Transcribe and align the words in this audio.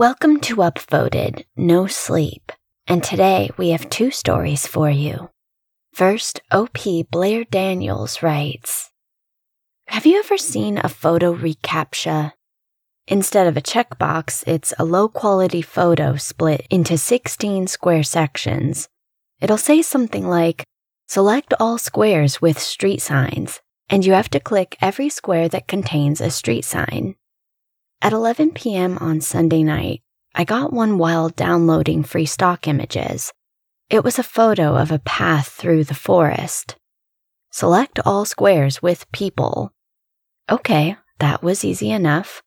Welcome 0.00 0.40
to 0.40 0.56
Upvoted 0.56 1.44
No 1.58 1.86
Sleep, 1.86 2.52
and 2.86 3.04
today 3.04 3.50
we 3.58 3.68
have 3.68 3.90
two 3.90 4.10
stories 4.10 4.66
for 4.66 4.88
you. 4.88 5.28
First, 5.92 6.40
OP 6.50 6.78
Blair 7.10 7.44
Daniels 7.44 8.22
writes 8.22 8.92
Have 9.88 10.06
you 10.06 10.18
ever 10.20 10.38
seen 10.38 10.78
a 10.78 10.88
photo 10.88 11.34
reCAPTCHA? 11.34 12.32
Instead 13.08 13.46
of 13.46 13.58
a 13.58 13.60
checkbox, 13.60 14.42
it's 14.48 14.72
a 14.78 14.86
low 14.86 15.06
quality 15.06 15.60
photo 15.60 16.16
split 16.16 16.66
into 16.70 16.96
16 16.96 17.66
square 17.66 18.02
sections. 18.02 18.88
It'll 19.38 19.58
say 19.58 19.82
something 19.82 20.26
like, 20.26 20.64
Select 21.08 21.52
all 21.60 21.76
squares 21.76 22.40
with 22.40 22.58
street 22.58 23.02
signs, 23.02 23.60
and 23.90 24.06
you 24.06 24.14
have 24.14 24.30
to 24.30 24.40
click 24.40 24.78
every 24.80 25.10
square 25.10 25.50
that 25.50 25.68
contains 25.68 26.22
a 26.22 26.30
street 26.30 26.64
sign. 26.64 27.16
At 28.02 28.14
11 28.14 28.52
p.m. 28.52 28.96
on 28.96 29.20
Sunday 29.20 29.62
night, 29.62 30.00
I 30.34 30.44
got 30.44 30.72
one 30.72 30.96
while 30.96 31.28
downloading 31.28 32.02
free 32.02 32.24
stock 32.24 32.66
images. 32.66 33.30
It 33.90 34.02
was 34.02 34.18
a 34.18 34.22
photo 34.22 34.74
of 34.76 34.90
a 34.90 35.00
path 35.00 35.48
through 35.48 35.84
the 35.84 35.94
forest. 35.94 36.76
Select 37.50 38.00
all 38.06 38.24
squares 38.24 38.80
with 38.80 39.10
people. 39.12 39.74
Okay, 40.50 40.96
that 41.18 41.42
was 41.42 41.62
easy 41.62 41.90
enough. 41.90 42.42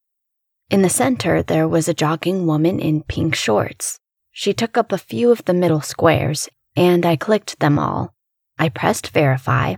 In 0.71 0.81
the 0.81 0.89
center, 0.89 1.43
there 1.43 1.67
was 1.67 1.87
a 1.87 1.93
jogging 1.93 2.47
woman 2.47 2.79
in 2.79 3.03
pink 3.03 3.35
shorts. 3.35 3.99
She 4.31 4.53
took 4.53 4.75
up 4.75 4.91
a 4.91 4.97
few 4.97 5.29
of 5.29 5.45
the 5.45 5.53
middle 5.53 5.81
squares, 5.81 6.49
and 6.75 7.05
I 7.05 7.15
clicked 7.15 7.59
them 7.59 7.77
all. 7.77 8.15
I 8.57 8.69
pressed 8.69 9.09
verify. 9.09 9.75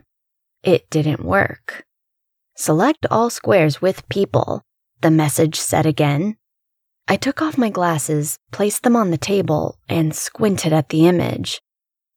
It 0.63 0.89
didn't 0.89 1.25
work. 1.25 1.83
Select 2.55 3.05
all 3.11 3.29
squares 3.29 3.81
with 3.81 4.07
people 4.07 4.64
the 5.05 5.11
message 5.11 5.59
said 5.59 5.85
again. 5.85 6.35
I 7.07 7.15
took 7.15 7.39
off 7.39 7.59
my 7.59 7.69
glasses, 7.69 8.39
placed 8.51 8.81
them 8.81 8.95
on 8.95 9.11
the 9.11 9.19
table, 9.19 9.77
and 9.87 10.15
squinted 10.15 10.73
at 10.73 10.89
the 10.89 11.05
image. 11.05 11.61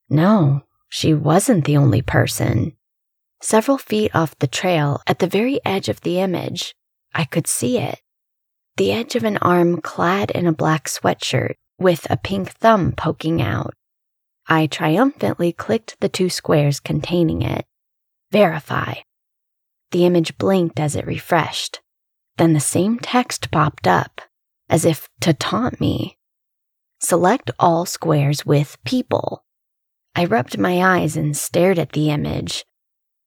No, 0.08 0.62
she 0.88 1.12
wasn't 1.12 1.66
the 1.66 1.76
only 1.76 2.00
person. 2.00 2.72
Several 3.42 3.76
feet 3.76 4.10
off 4.14 4.38
the 4.38 4.46
trail, 4.46 5.02
at 5.06 5.18
the 5.18 5.26
very 5.26 5.60
edge 5.66 5.90
of 5.90 6.00
the 6.00 6.18
image, 6.18 6.74
I 7.14 7.26
could 7.26 7.46
see 7.46 7.76
it. 7.76 8.00
The 8.78 8.92
edge 8.92 9.16
of 9.16 9.24
an 9.24 9.36
arm 9.42 9.82
clad 9.82 10.30
in 10.30 10.46
a 10.46 10.52
black 10.52 10.86
sweatshirt 10.86 11.56
with 11.78 12.06
a 12.08 12.16
pink 12.16 12.52
thumb 12.52 12.92
poking 12.92 13.42
out. 13.42 13.74
I 14.46 14.66
triumphantly 14.66 15.52
clicked 15.52 16.00
the 16.00 16.08
two 16.08 16.30
squares 16.30 16.80
containing 16.80 17.42
it. 17.42 17.66
Verify. 18.32 18.94
The 19.90 20.06
image 20.06 20.38
blinked 20.38 20.80
as 20.80 20.96
it 20.96 21.06
refreshed. 21.06 21.82
Then 22.38 22.52
the 22.52 22.60
same 22.60 23.00
text 23.00 23.50
popped 23.50 23.88
up, 23.88 24.20
as 24.70 24.84
if 24.84 25.08
to 25.20 25.34
taunt 25.34 25.80
me. 25.80 26.18
Select 27.00 27.50
all 27.58 27.84
squares 27.84 28.46
with 28.46 28.78
people. 28.84 29.44
I 30.14 30.24
rubbed 30.24 30.56
my 30.56 31.00
eyes 31.00 31.16
and 31.16 31.36
stared 31.36 31.80
at 31.80 31.92
the 31.92 32.10
image. 32.10 32.64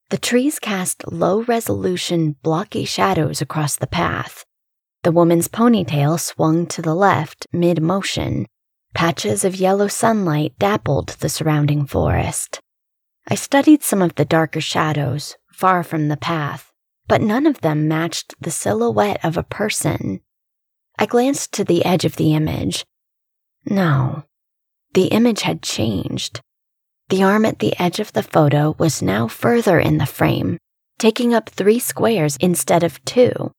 The 0.08 0.16
trees 0.16 0.58
cast 0.58 1.10
low 1.12 1.42
resolution, 1.42 2.36
blocky 2.42 2.86
shadows 2.86 3.42
across 3.42 3.76
the 3.76 3.86
path. 3.86 4.46
The 5.02 5.12
woman's 5.12 5.48
ponytail 5.48 6.18
swung 6.18 6.66
to 6.68 6.80
the 6.80 6.94
left 6.94 7.46
mid 7.52 7.82
motion. 7.82 8.46
Patches 8.94 9.44
of 9.44 9.56
yellow 9.56 9.88
sunlight 9.88 10.58
dappled 10.58 11.08
the 11.20 11.28
surrounding 11.28 11.86
forest. 11.86 12.60
I 13.28 13.34
studied 13.34 13.82
some 13.82 14.00
of 14.00 14.14
the 14.14 14.24
darker 14.24 14.60
shadows, 14.60 15.36
far 15.50 15.82
from 15.82 16.08
the 16.08 16.16
path 16.16 16.71
but 17.06 17.20
none 17.20 17.46
of 17.46 17.60
them 17.60 17.88
matched 17.88 18.34
the 18.40 18.50
silhouette 18.50 19.22
of 19.24 19.36
a 19.36 19.42
person. 19.42 20.20
I 20.98 21.06
glanced 21.06 21.52
to 21.54 21.64
the 21.64 21.84
edge 21.84 22.04
of 22.04 22.16
the 22.16 22.34
image. 22.34 22.84
No, 23.64 24.24
the 24.94 25.06
image 25.06 25.42
had 25.42 25.62
changed. 25.62 26.40
The 27.08 27.22
arm 27.22 27.44
at 27.44 27.58
the 27.58 27.78
edge 27.80 27.98
of 28.00 28.12
the 28.12 28.22
photo 28.22 28.74
was 28.78 29.02
now 29.02 29.28
further 29.28 29.78
in 29.78 29.98
the 29.98 30.06
frame, 30.06 30.58
taking 30.98 31.34
up 31.34 31.48
three 31.48 31.78
squares 31.78 32.36
instead 32.36 32.82
of 32.82 33.04
two. 33.04 33.52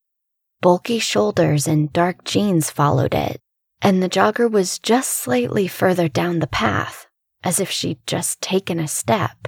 Bulky 0.61 0.99
shoulders 0.99 1.67
and 1.67 1.91
dark 1.91 2.23
jeans 2.23 2.69
followed 2.69 3.13
it, 3.13 3.39
and 3.81 4.01
the 4.01 4.09
jogger 4.09 4.49
was 4.49 4.79
just 4.79 5.09
slightly 5.09 5.67
further 5.67 6.07
down 6.07 6.39
the 6.39 6.47
path, 6.47 7.07
as 7.43 7.59
if 7.59 7.69
she'd 7.69 7.99
just 8.07 8.41
taken 8.41 8.79
a 8.79 8.87
step. 8.87 9.47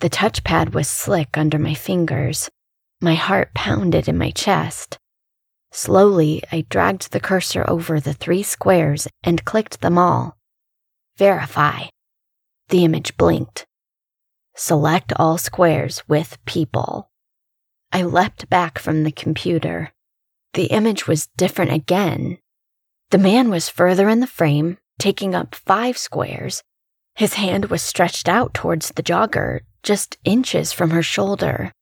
The 0.00 0.10
touchpad 0.10 0.74
was 0.74 0.88
slick 0.88 1.38
under 1.38 1.58
my 1.58 1.74
fingers, 1.74 2.50
my 3.02 3.14
heart 3.14 3.52
pounded 3.54 4.08
in 4.08 4.16
my 4.16 4.30
chest. 4.30 4.98
Slowly, 5.72 6.42
I 6.52 6.66
dragged 6.68 7.12
the 7.12 7.20
cursor 7.20 7.64
over 7.68 7.98
the 7.98 8.12
three 8.12 8.42
squares 8.42 9.08
and 9.24 9.44
clicked 9.44 9.80
them 9.80 9.98
all. 9.98 10.36
Verify. 11.16 11.86
The 12.68 12.84
image 12.84 13.16
blinked. 13.16 13.66
Select 14.54 15.12
all 15.16 15.38
squares 15.38 16.02
with 16.06 16.38
people. 16.44 17.10
I 17.90 18.02
leapt 18.02 18.48
back 18.48 18.78
from 18.78 19.02
the 19.02 19.12
computer. 19.12 19.92
The 20.54 20.66
image 20.66 21.06
was 21.06 21.28
different 21.36 21.72
again. 21.72 22.38
The 23.10 23.18
man 23.18 23.50
was 23.50 23.68
further 23.68 24.08
in 24.08 24.20
the 24.20 24.26
frame, 24.26 24.78
taking 24.98 25.34
up 25.34 25.54
five 25.54 25.98
squares. 25.98 26.62
His 27.14 27.34
hand 27.34 27.66
was 27.66 27.82
stretched 27.82 28.28
out 28.28 28.54
towards 28.54 28.88
the 28.88 29.02
jogger, 29.02 29.60
just 29.82 30.16
inches 30.24 30.72
from 30.72 30.90
her 30.90 31.02
shoulder. 31.02 31.72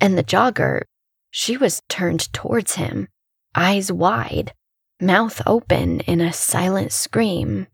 And 0.00 0.18
the 0.18 0.24
jogger, 0.24 0.82
she 1.30 1.56
was 1.56 1.82
turned 1.88 2.32
towards 2.32 2.76
him, 2.76 3.08
eyes 3.54 3.90
wide, 3.90 4.52
mouth 5.00 5.42
open 5.46 6.00
in 6.00 6.20
a 6.20 6.32
silent 6.32 6.92
scream. 6.92 7.66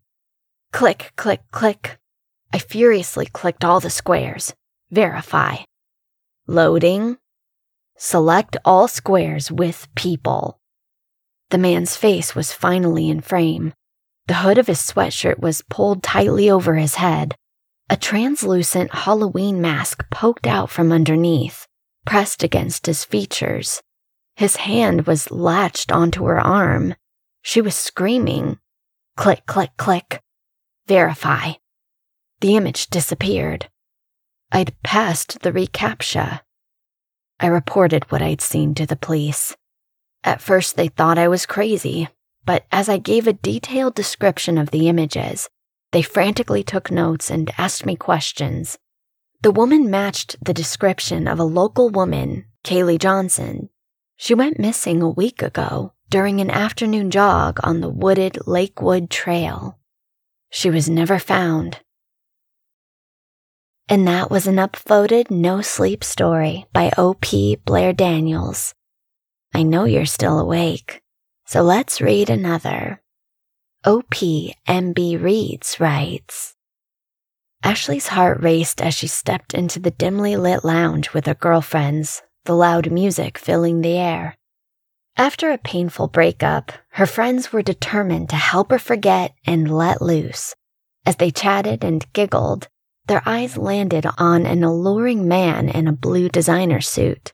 Click, 0.71 1.11
click, 1.15 1.41
click. 1.51 1.99
I 2.53 2.57
furiously 2.57 3.25
clicked 3.25 3.63
all 3.63 3.79
the 3.79 3.89
squares. 3.89 4.53
Verify. 4.89 5.57
Loading. 6.47 7.17
Select 7.97 8.57
all 8.65 8.87
squares 8.87 9.51
with 9.51 9.87
people. 9.95 10.59
The 11.51 11.57
man's 11.57 11.95
face 11.95 12.33
was 12.33 12.53
finally 12.53 13.09
in 13.09 13.21
frame. 13.21 13.73
The 14.27 14.35
hood 14.35 14.57
of 14.57 14.67
his 14.67 14.79
sweatshirt 14.79 15.39
was 15.39 15.63
pulled 15.69 16.01
tightly 16.01 16.49
over 16.49 16.75
his 16.75 16.95
head. 16.95 17.35
A 17.89 17.97
translucent 17.97 18.93
Halloween 18.93 19.61
mask 19.61 20.09
poked 20.09 20.47
out 20.47 20.69
from 20.69 20.91
underneath 20.91 21.67
pressed 22.05 22.43
against 22.43 22.85
his 22.85 23.03
features. 23.03 23.81
His 24.35 24.57
hand 24.57 25.07
was 25.07 25.31
latched 25.31 25.91
onto 25.91 26.25
her 26.25 26.39
arm. 26.39 26.95
She 27.41 27.61
was 27.61 27.75
screaming. 27.75 28.59
Click, 29.17 29.45
click, 29.45 29.71
click. 29.77 30.21
Verify. 30.87 31.53
The 32.39 32.55
image 32.55 32.87
disappeared. 32.87 33.69
I'd 34.51 34.75
passed 34.83 35.41
the 35.41 35.51
reCAPTCHA. 35.51 36.41
I 37.39 37.47
reported 37.47 38.11
what 38.11 38.21
I'd 38.21 38.41
seen 38.41 38.75
to 38.75 38.85
the 38.85 38.95
police. 38.95 39.55
At 40.23 40.41
first, 40.41 40.75
they 40.75 40.87
thought 40.87 41.17
I 41.17 41.27
was 41.27 41.45
crazy, 41.45 42.09
but 42.45 42.65
as 42.71 42.89
I 42.89 42.97
gave 42.97 43.27
a 43.27 43.33
detailed 43.33 43.95
description 43.95 44.57
of 44.57 44.71
the 44.71 44.89
images, 44.89 45.49
they 45.91 46.01
frantically 46.01 46.63
took 46.63 46.91
notes 46.91 47.29
and 47.29 47.51
asked 47.57 47.85
me 47.85 47.95
questions. 47.95 48.77
The 49.41 49.51
woman 49.51 49.89
matched 49.89 50.35
the 50.43 50.53
description 50.53 51.27
of 51.27 51.39
a 51.39 51.43
local 51.43 51.89
woman, 51.89 52.45
Kaylee 52.63 52.99
Johnson. 52.99 53.69
She 54.15 54.35
went 54.35 54.59
missing 54.59 55.01
a 55.01 55.09
week 55.09 55.41
ago, 55.41 55.93
during 56.11 56.39
an 56.41 56.51
afternoon 56.51 57.09
jog 57.09 57.59
on 57.63 57.81
the 57.81 57.89
wooded 57.89 58.37
Lakewood 58.45 59.09
Trail. 59.09 59.79
She 60.51 60.69
was 60.69 60.87
never 60.87 61.17
found. 61.17 61.79
And 63.89 64.07
that 64.07 64.29
was 64.29 64.45
an 64.45 64.57
upvoted 64.57 65.31
no 65.31 65.61
sleep 65.61 66.03
story 66.03 66.67
by 66.71 66.91
O.P. 66.95 67.55
Blair 67.65 67.93
Daniels. 67.93 68.75
I 69.55 69.63
know 69.63 69.85
you're 69.85 70.05
still 70.05 70.37
awake, 70.37 71.01
so 71.45 71.63
let's 71.63 71.99
read 71.99 72.29
another. 72.29 73.01
O.P. 73.85 74.53
M.B. 74.67 75.17
Reads 75.17 75.79
writes 75.79 76.55
Ashley's 77.63 78.07
heart 78.07 78.41
raced 78.41 78.81
as 78.81 78.93
she 78.93 79.07
stepped 79.07 79.53
into 79.53 79.79
the 79.79 79.91
dimly 79.91 80.35
lit 80.35 80.65
lounge 80.65 81.13
with 81.13 81.25
her 81.27 81.35
girlfriends, 81.35 82.23
the 82.45 82.55
loud 82.55 82.91
music 82.91 83.37
filling 83.37 83.81
the 83.81 83.97
air. 83.97 84.35
After 85.15 85.51
a 85.51 85.57
painful 85.57 86.07
breakup, 86.07 86.71
her 86.91 87.05
friends 87.05 87.53
were 87.53 87.61
determined 87.61 88.29
to 88.29 88.35
help 88.35 88.71
her 88.71 88.79
forget 88.79 89.33
and 89.45 89.71
let 89.71 90.01
loose. 90.01 90.55
As 91.05 91.17
they 91.17 91.31
chatted 91.31 91.83
and 91.83 92.11
giggled, 92.13 92.67
their 93.05 93.21
eyes 93.25 93.57
landed 93.57 94.05
on 94.17 94.45
an 94.45 94.63
alluring 94.63 95.27
man 95.27 95.69
in 95.69 95.87
a 95.87 95.93
blue 95.93 96.29
designer 96.29 96.81
suit, 96.81 97.33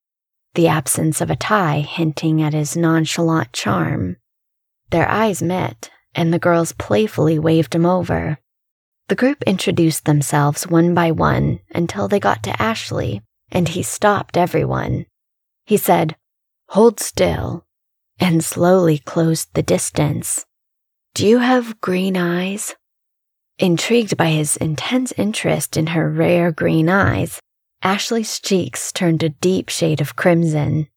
the 0.56 0.68
absence 0.68 1.22
of 1.22 1.30
a 1.30 1.36
tie 1.36 1.80
hinting 1.80 2.42
at 2.42 2.54
his 2.54 2.76
nonchalant 2.76 3.54
charm. 3.54 4.18
Their 4.90 5.08
eyes 5.08 5.42
met, 5.42 5.90
and 6.16 6.34
the 6.34 6.40
girls 6.40 6.72
playfully 6.74 7.38
waved 7.38 7.76
him 7.76 7.86
over. 7.86 8.40
The 9.10 9.16
group 9.16 9.42
introduced 9.44 10.04
themselves 10.04 10.68
one 10.68 10.94
by 10.94 11.12
one 11.12 11.62
until 11.74 12.10
they 12.10 12.20
got 12.20 12.44
to 12.44 12.62
Ashley, 12.62 13.22
and 13.50 13.70
he 13.70 13.82
stopped 13.82 14.36
everyone. 14.36 15.06
He 15.66 15.78
said, 15.78 16.18
Hold 16.70 17.00
still, 17.00 17.66
and 18.20 18.44
slowly 18.44 18.98
closed 18.98 19.54
the 19.54 19.64
distance. 19.64 20.46
Do 21.14 21.26
you 21.26 21.38
have 21.38 21.80
green 21.80 22.18
eyes? 22.18 22.76
Intrigued 23.58 24.18
by 24.18 24.28
his 24.28 24.58
intense 24.58 25.14
interest 25.14 25.78
in 25.78 25.88
her 25.88 26.10
rare 26.10 26.52
green 26.52 26.90
eyes, 26.90 27.40
Ashley's 27.82 28.40
cheeks 28.40 28.92
turned 28.92 29.24
a 29.24 29.30
deep 29.30 29.70
shade 29.70 30.02
of 30.02 30.18
crimson. 30.18 30.90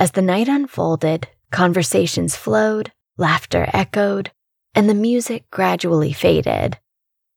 As 0.00 0.12
the 0.12 0.22
night 0.22 0.48
unfolded, 0.48 1.28
conversations 1.50 2.36
flowed, 2.36 2.90
laughter 3.18 3.68
echoed, 3.74 4.32
and 4.74 4.88
the 4.88 4.94
music 4.94 5.50
gradually 5.50 6.14
faded. 6.14 6.78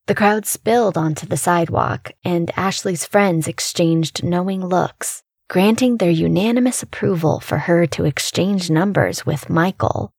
The 0.08 0.16
crowd 0.16 0.46
spilled 0.46 0.98
onto 0.98 1.26
the 1.26 1.38
sidewalk, 1.38 2.12
and 2.24 2.52
Ashley's 2.56 3.06
friends 3.06 3.48
exchanged 3.48 4.24
knowing 4.24 4.66
looks 4.66 5.24
granting 5.48 5.98
their 5.98 6.10
unanimous 6.10 6.82
approval 6.82 7.40
for 7.40 7.60
her 7.60 7.86
to 7.86 8.06
exchange 8.06 8.70
numbers 8.70 9.26
with 9.26 9.50
Michael. 9.50 10.12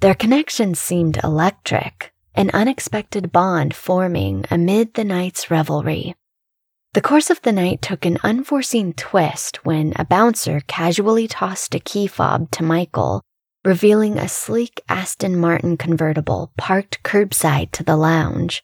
Their 0.00 0.14
connection 0.14 0.74
seemed 0.74 1.22
electric, 1.22 2.12
an 2.34 2.50
unexpected 2.52 3.32
bond 3.32 3.74
forming 3.74 4.44
amid 4.50 4.94
the 4.94 5.04
night's 5.04 5.50
revelry. 5.50 6.14
The 6.92 7.00
course 7.00 7.30
of 7.30 7.40
the 7.42 7.52
night 7.52 7.82
took 7.82 8.04
an 8.04 8.18
unforeseen 8.22 8.92
twist 8.92 9.64
when 9.64 9.92
a 9.96 10.04
bouncer 10.04 10.60
casually 10.66 11.28
tossed 11.28 11.74
a 11.74 11.80
key 11.80 12.06
fob 12.06 12.50
to 12.52 12.64
Michael, 12.64 13.22
revealing 13.64 14.18
a 14.18 14.28
sleek 14.28 14.82
Aston 14.88 15.36
Martin 15.36 15.76
convertible 15.76 16.52
parked 16.56 17.02
curbside 17.02 17.70
to 17.72 17.84
the 17.84 17.96
lounge. 17.96 18.62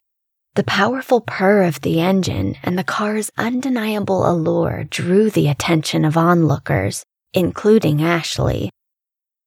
The 0.57 0.65
powerful 0.65 1.21
purr 1.21 1.65
of 1.65 1.83
the 1.83 2.01
engine 2.01 2.57
and 2.63 2.79
the 2.79 2.83
car's 2.83 3.31
undeniable 3.37 4.27
allure 4.27 4.85
drew 4.89 5.29
the 5.29 5.49
attention 5.49 6.03
of 6.03 6.17
onlookers, 6.17 7.05
including 7.35 8.03
Ashley. 8.03 8.71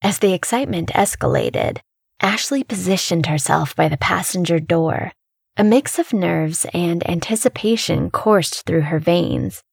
As 0.02 0.20
the 0.20 0.32
excitement 0.32 0.90
escalated, 0.94 1.78
Ashley 2.20 2.62
positioned 2.62 3.26
herself 3.26 3.74
by 3.74 3.88
the 3.88 3.96
passenger 3.96 4.60
door. 4.60 5.10
A 5.56 5.64
mix 5.64 5.98
of 5.98 6.12
nerves 6.12 6.64
and 6.72 7.04
anticipation 7.10 8.12
coursed 8.12 8.64
through 8.64 8.82
her 8.82 9.00
veins. 9.00 9.64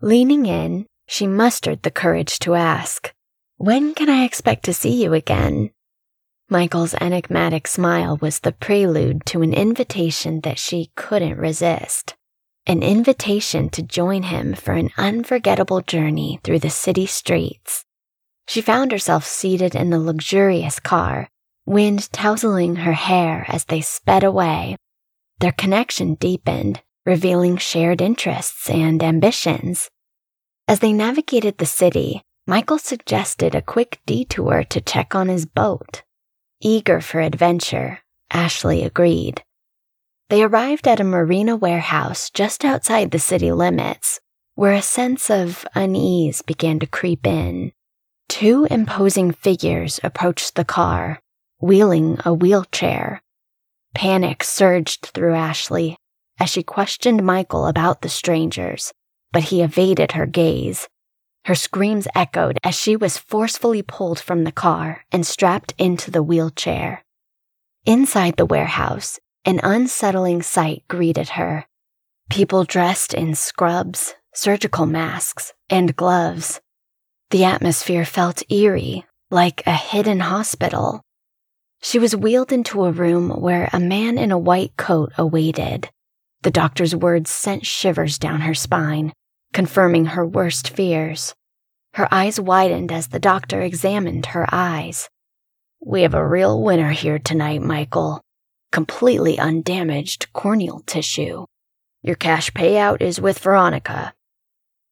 Leaning 0.00 0.46
in, 0.46 0.86
she 1.06 1.26
mustered 1.26 1.82
the 1.82 1.90
courage 1.90 2.38
to 2.38 2.54
ask, 2.54 3.12
When 3.58 3.92
can 3.92 4.08
I 4.08 4.24
expect 4.24 4.64
to 4.64 4.72
see 4.72 5.02
you 5.02 5.12
again? 5.12 5.72
Michael's 6.52 6.94
enigmatic 7.00 7.68
smile 7.68 8.16
was 8.20 8.40
the 8.40 8.50
prelude 8.50 9.24
to 9.26 9.40
an 9.40 9.54
invitation 9.54 10.40
that 10.40 10.58
she 10.58 10.90
couldn't 10.96 11.38
resist. 11.38 12.16
An 12.66 12.82
invitation 12.82 13.70
to 13.70 13.84
join 13.84 14.24
him 14.24 14.54
for 14.54 14.72
an 14.72 14.90
unforgettable 14.98 15.80
journey 15.80 16.40
through 16.42 16.58
the 16.58 16.68
city 16.68 17.06
streets. 17.06 17.84
She 18.48 18.60
found 18.62 18.90
herself 18.90 19.24
seated 19.24 19.76
in 19.76 19.90
the 19.90 20.00
luxurious 20.00 20.80
car, 20.80 21.28
wind 21.66 22.12
tousling 22.12 22.76
her 22.78 22.94
hair 22.94 23.44
as 23.46 23.66
they 23.66 23.80
sped 23.80 24.24
away. 24.24 24.76
Their 25.38 25.52
connection 25.52 26.14
deepened, 26.14 26.82
revealing 27.06 27.58
shared 27.58 28.00
interests 28.00 28.68
and 28.68 29.04
ambitions. 29.04 29.88
As 30.66 30.80
they 30.80 30.92
navigated 30.92 31.58
the 31.58 31.66
city, 31.66 32.22
Michael 32.44 32.78
suggested 32.78 33.54
a 33.54 33.62
quick 33.62 34.00
detour 34.04 34.64
to 34.64 34.80
check 34.80 35.14
on 35.14 35.28
his 35.28 35.46
boat. 35.46 36.02
Eager 36.62 37.00
for 37.00 37.20
adventure, 37.20 38.00
Ashley 38.30 38.82
agreed. 38.82 39.42
They 40.28 40.42
arrived 40.42 40.86
at 40.86 41.00
a 41.00 41.04
marina 41.04 41.56
warehouse 41.56 42.28
just 42.28 42.64
outside 42.64 43.10
the 43.10 43.18
city 43.18 43.50
limits, 43.50 44.20
where 44.56 44.74
a 44.74 44.82
sense 44.82 45.30
of 45.30 45.64
unease 45.74 46.42
began 46.42 46.78
to 46.80 46.86
creep 46.86 47.26
in. 47.26 47.72
Two 48.28 48.66
imposing 48.70 49.32
figures 49.32 50.00
approached 50.04 50.54
the 50.54 50.64
car, 50.64 51.20
wheeling 51.60 52.18
a 52.26 52.34
wheelchair. 52.34 53.22
Panic 53.94 54.44
surged 54.44 55.06
through 55.06 55.34
Ashley 55.34 55.96
as 56.38 56.50
she 56.50 56.62
questioned 56.62 57.24
Michael 57.24 57.66
about 57.66 58.02
the 58.02 58.08
strangers, 58.08 58.92
but 59.32 59.44
he 59.44 59.62
evaded 59.62 60.12
her 60.12 60.26
gaze 60.26 60.88
her 61.46 61.54
screams 61.54 62.06
echoed 62.14 62.58
as 62.62 62.74
she 62.74 62.96
was 62.96 63.18
forcefully 63.18 63.82
pulled 63.82 64.20
from 64.20 64.44
the 64.44 64.52
car 64.52 65.04
and 65.10 65.26
strapped 65.26 65.74
into 65.78 66.10
the 66.10 66.22
wheelchair. 66.22 67.04
Inside 67.86 68.36
the 68.36 68.46
warehouse, 68.46 69.18
an 69.44 69.60
unsettling 69.62 70.42
sight 70.42 70.84
greeted 70.88 71.30
her. 71.30 71.66
People 72.28 72.64
dressed 72.64 73.14
in 73.14 73.34
scrubs, 73.34 74.14
surgical 74.34 74.86
masks, 74.86 75.52
and 75.70 75.96
gloves. 75.96 76.60
The 77.30 77.44
atmosphere 77.44 78.04
felt 78.04 78.42
eerie, 78.50 79.04
like 79.30 79.62
a 79.66 79.72
hidden 79.72 80.20
hospital. 80.20 81.02
She 81.82 81.98
was 81.98 82.14
wheeled 82.14 82.52
into 82.52 82.84
a 82.84 82.92
room 82.92 83.30
where 83.30 83.70
a 83.72 83.80
man 83.80 84.18
in 84.18 84.30
a 84.30 84.38
white 84.38 84.76
coat 84.76 85.12
awaited. 85.16 85.88
The 86.42 86.50
doctor's 86.50 86.94
words 86.94 87.30
sent 87.30 87.64
shivers 87.64 88.18
down 88.18 88.42
her 88.42 88.54
spine 88.54 89.12
confirming 89.52 90.06
her 90.06 90.26
worst 90.26 90.70
fears. 90.70 91.34
Her 91.94 92.08
eyes 92.12 92.40
widened 92.40 92.92
as 92.92 93.08
the 93.08 93.18
doctor 93.18 93.60
examined 93.60 94.26
her 94.26 94.46
eyes. 94.52 95.08
We 95.80 96.02
have 96.02 96.14
a 96.14 96.26
real 96.26 96.62
winner 96.62 96.90
here 96.90 97.18
tonight, 97.18 97.62
Michael. 97.62 98.22
Completely 98.70 99.38
undamaged 99.38 100.32
corneal 100.32 100.80
tissue. 100.86 101.46
Your 102.02 102.16
cash 102.16 102.50
payout 102.52 103.00
is 103.02 103.20
with 103.20 103.40
Veronica. 103.40 104.14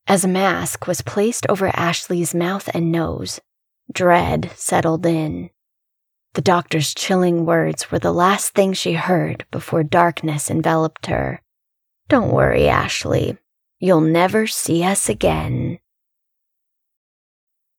As 0.07 0.25
a 0.25 0.29
mask 0.29 0.87
was 0.87 1.03
placed 1.03 1.47
over 1.49 1.69
Ashley's 1.69 2.35
mouth 2.35 2.69
and 2.75 2.91
nose, 2.91 3.41
dread 3.93 4.51
settled 4.57 5.07
in. 5.07 5.51
The 6.35 6.43
doctor's 6.43 6.95
chilling 6.95 7.45
words 7.45 7.91
were 7.91 7.99
the 7.99 8.13
last 8.13 8.55
thing 8.55 8.73
she 8.73 8.95
heard 8.95 9.45
before 9.51 9.83
darkness 9.83 10.51
enveloped 10.51 11.07
her. 11.07 11.43
Don't 12.09 12.33
worry, 12.33 12.69
Ashley. 12.69 13.37
You'll 13.79 14.01
never 14.01 14.47
see 14.47 14.83
us 14.83 15.09
again. 15.09 15.79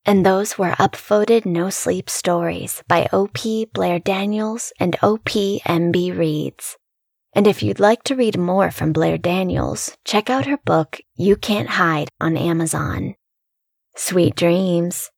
And 0.10 0.26
those 0.26 0.58
were 0.58 0.72
upvoted 0.80 1.46
no 1.46 1.70
sleep 1.70 2.10
stories 2.10 2.82
by 2.88 3.08
O.P. 3.14 3.66
Blair 3.66 4.00
Daniels 4.00 4.74
and 4.80 4.98
O.P. 5.04 5.62
M.B. 5.68 6.12
Reads. 6.12 6.78
And 7.34 7.46
if 7.46 7.62
you'd 7.62 7.80
like 7.80 8.02
to 8.06 8.16
read 8.16 8.36
more 8.36 8.72
from 8.72 8.92
Blair 8.92 9.20
Daniels, 9.20 9.96
check 10.06 10.32
out 10.32 10.48
her 10.48 10.58
book, 10.66 11.00
You 11.14 11.36
Can't 11.36 11.70
Hide, 11.70 12.10
on 12.20 12.38
Amazon. 12.38 13.18
Sweet 13.96 14.36
dreams. 14.36 15.12